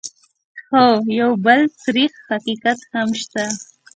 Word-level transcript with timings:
خو 0.67 0.85
یو 1.19 1.31
بل 1.45 1.61
تريخ 1.83 2.11
حقیقت 2.31 2.79
هم 2.93 3.09
شته: 3.21 3.45